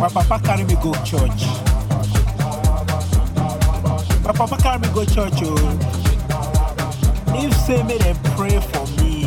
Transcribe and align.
my 0.00 0.08
papa 0.08 0.40
carry 0.44 0.64
me 0.64 0.74
go 0.82 0.92
church. 1.04 1.46
My 4.24 4.32
papa 4.32 4.56
carry 4.60 4.80
me 4.80 4.88
go 4.92 5.04
church. 5.04 5.32
Oh. 5.42 5.78
If 7.36 7.54
say 7.54 7.82
me 7.82 7.98
them 7.98 8.16
pray 8.36 8.60
for 8.60 8.86
me, 9.00 9.24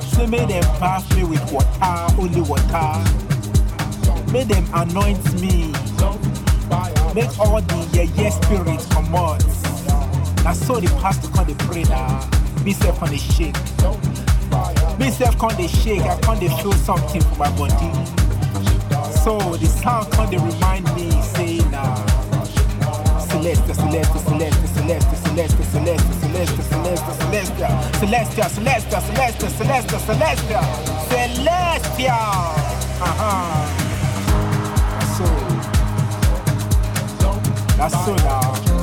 say 0.00 0.26
me 0.26 0.38
them 0.38 0.64
bath 0.80 1.16
me 1.16 1.24
with 1.24 1.52
water, 1.52 2.14
only 2.18 2.40
water. 2.42 3.24
Make 4.32 4.48
them 4.48 4.66
anoint 4.74 5.40
me. 5.40 5.72
Make 7.14 7.38
all 7.38 7.60
the 7.60 7.88
yeah, 7.92 8.02
yeah 8.16 8.30
spirits 8.30 8.86
come 8.86 9.14
out. 9.14 9.44
I 10.46 10.52
saw 10.52 10.80
the 10.80 10.88
pastor 11.00 11.28
come 11.28 11.46
the 11.46 11.54
pray 11.64 11.84
now. 11.84 12.28
Me 12.64 12.72
self 12.72 13.02
on 13.02 13.10
the 13.10 13.18
shake. 13.18 13.54
Me 14.98 15.10
self 15.10 15.38
come 15.38 15.54
the 15.56 15.68
shake. 15.68 16.02
I 16.02 16.18
come 16.20 16.38
the 16.40 16.48
feel 16.48 16.72
something 16.72 17.20
for 17.20 17.38
my 17.38 17.50
body. 17.56 18.23
So 19.24 19.38
the 19.56 19.66
sound 19.66 20.12
they 20.30 20.36
remind 20.36 20.84
me 20.94 21.10
say 21.32 21.56
now. 21.70 21.94
Celeste, 23.20 23.74
Celeste, 23.74 24.18
Celeste, 24.20 24.68
Celeste, 24.74 25.16
Celeste, 25.24 25.64
Celeste, 25.72 26.12
Celeste, 26.20 26.60
Celestia, 27.24 27.68
Celestia, 28.00 28.46
Celestia, 28.50 29.00
Celestia, 29.00 29.48
Celestia, 29.48 29.98
Celestia, 30.04 30.60
Celestia. 31.08 32.18
Uh-huh. 33.00 33.64
So. 35.16 35.24
That's 37.78 37.96
so 38.04 38.14
now. 38.16 38.73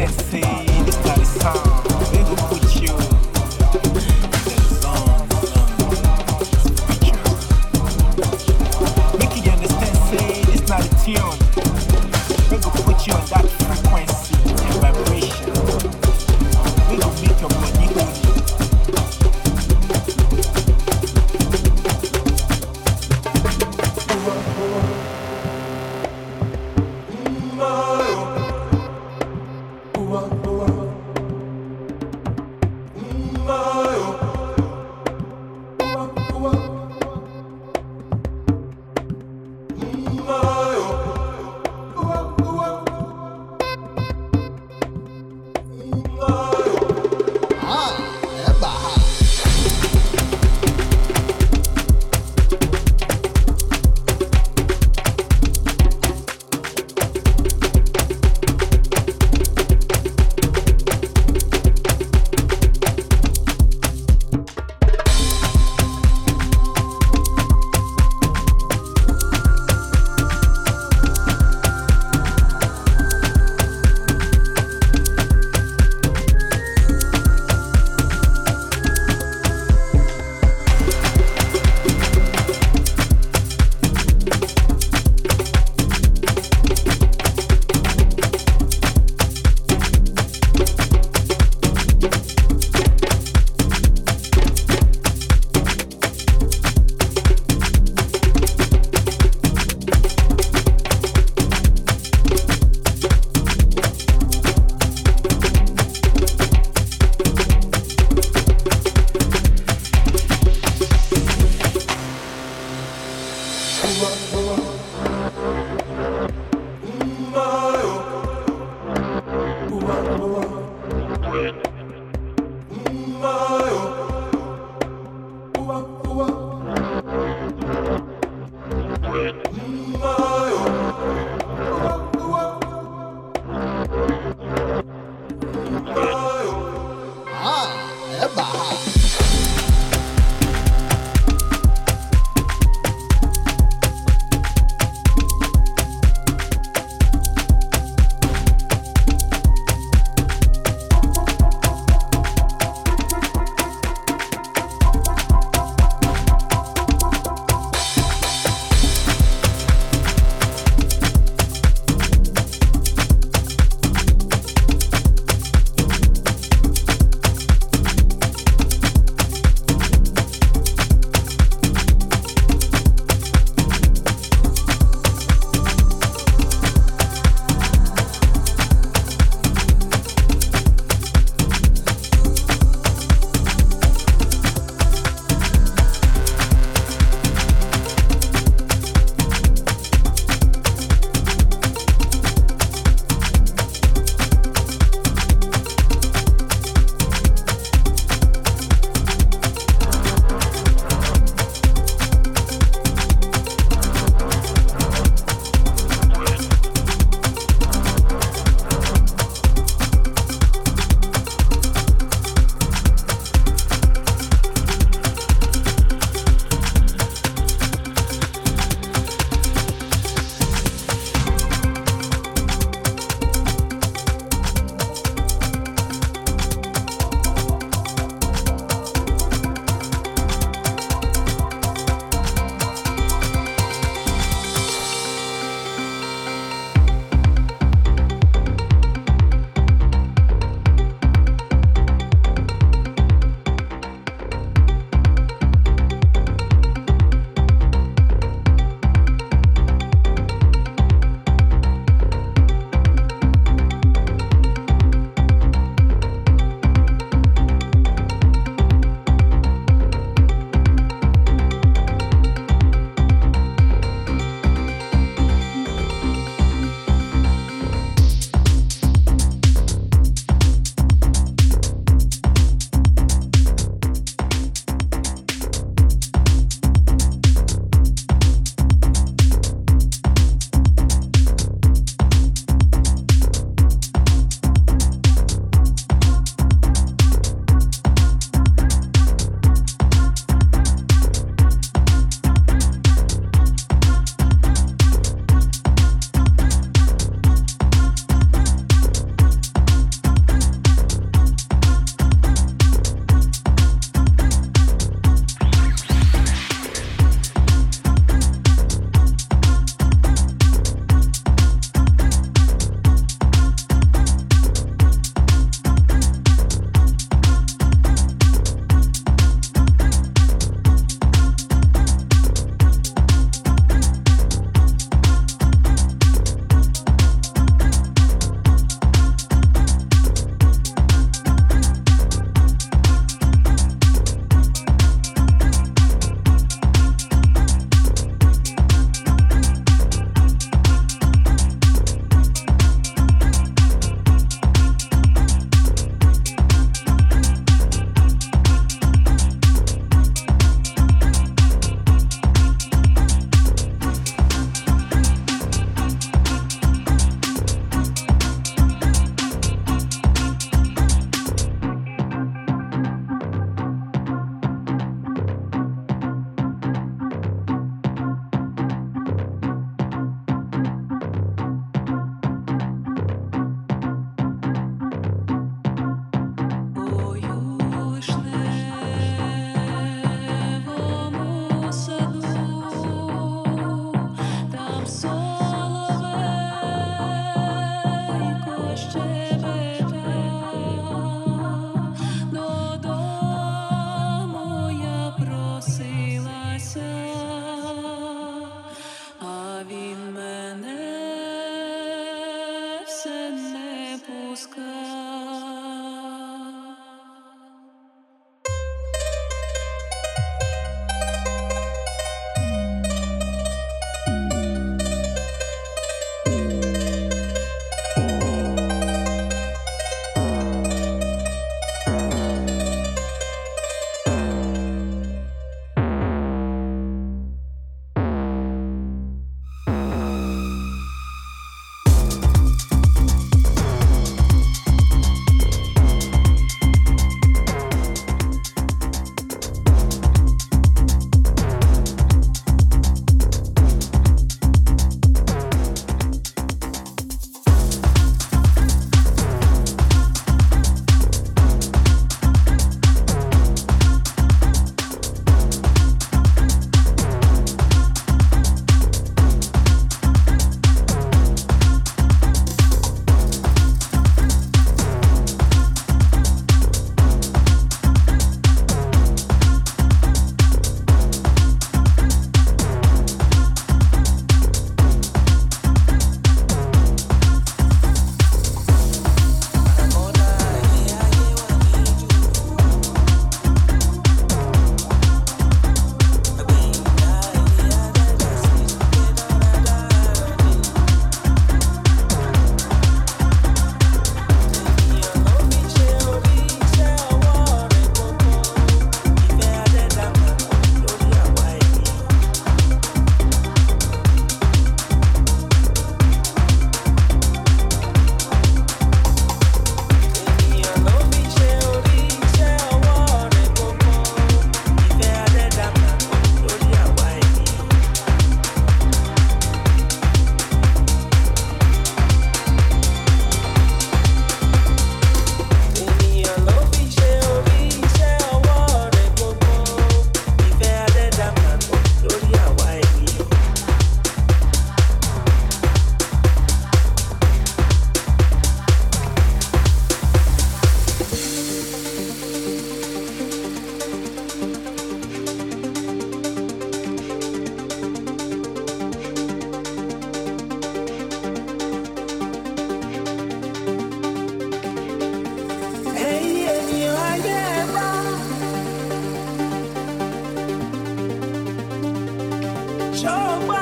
Destiny. 0.00 0.49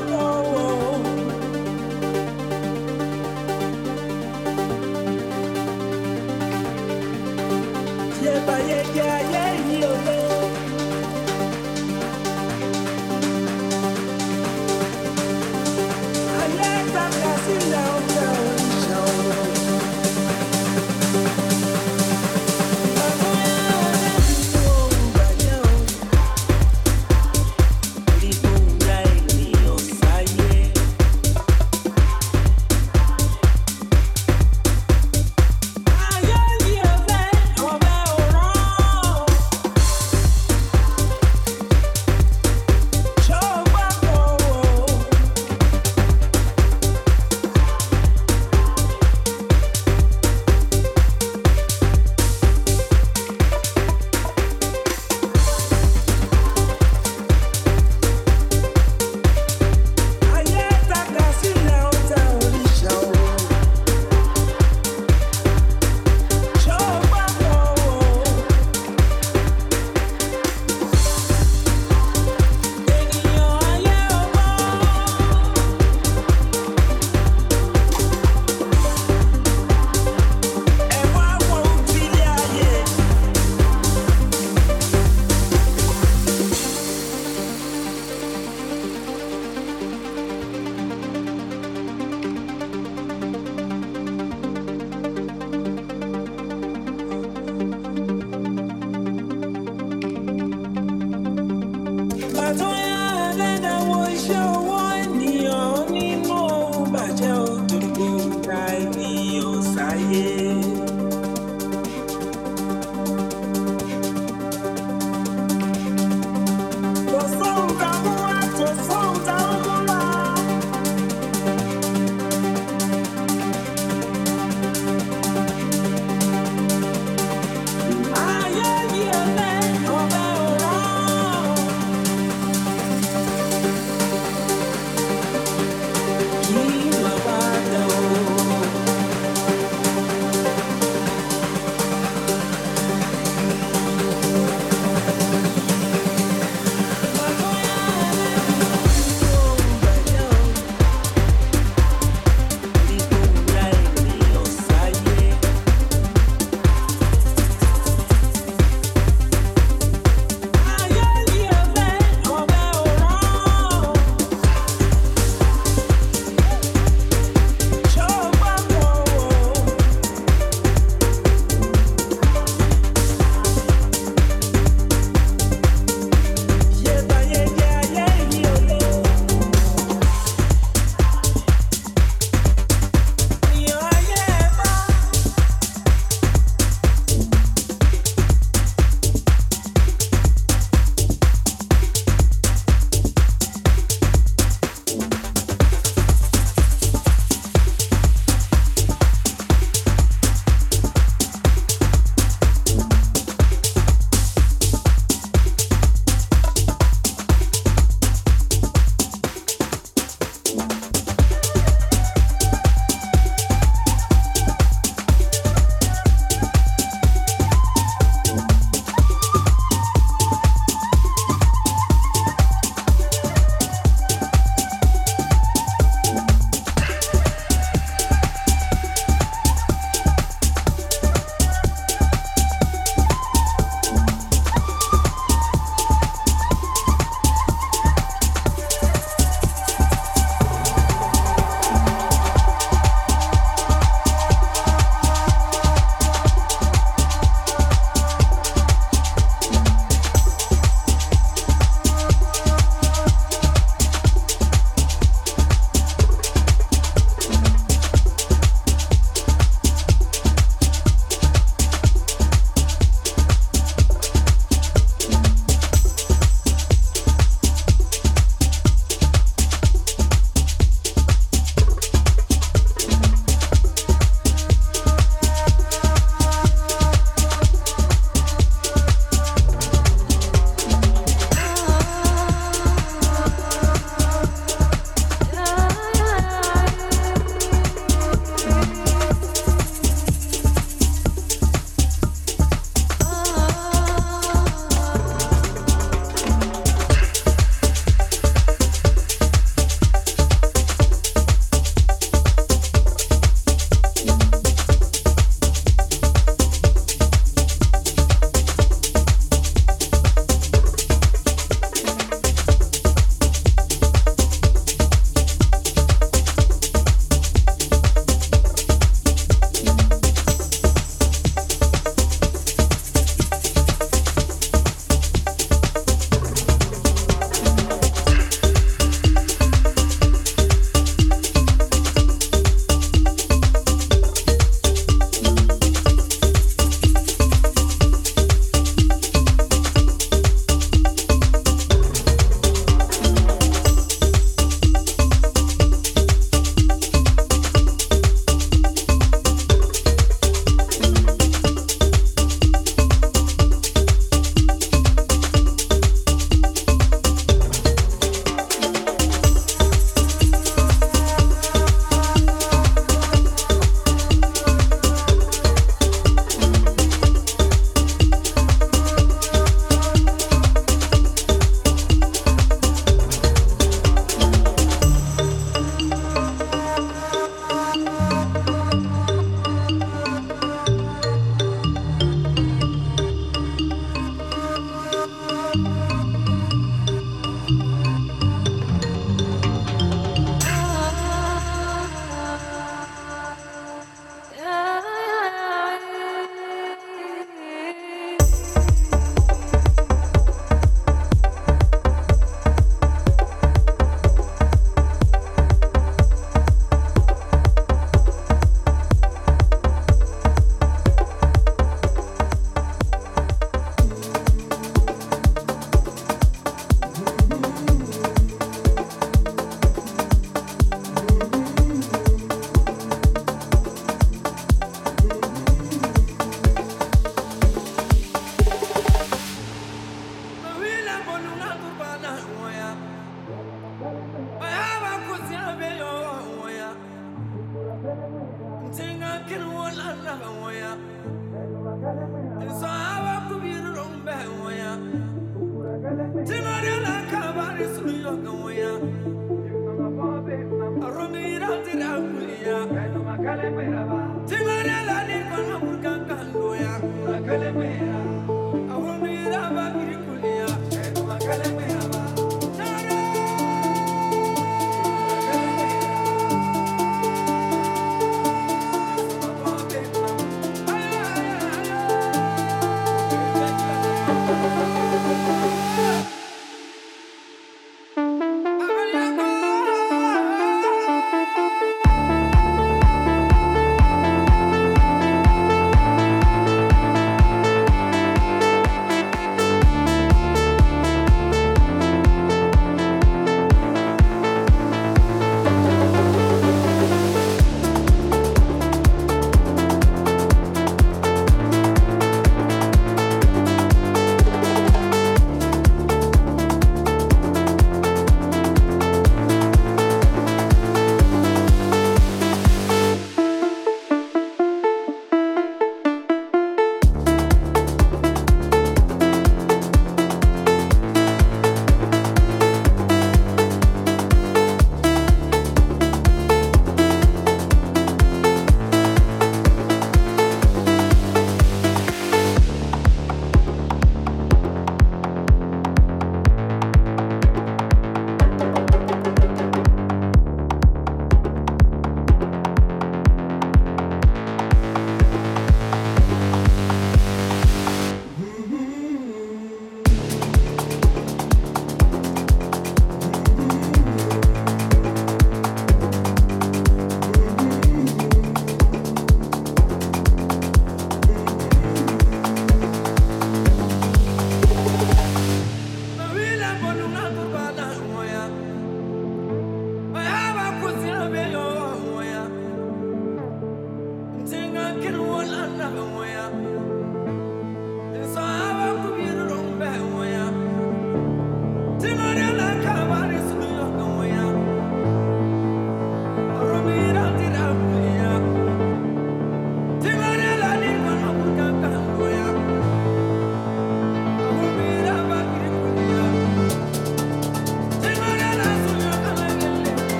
Kí 0.00 0.39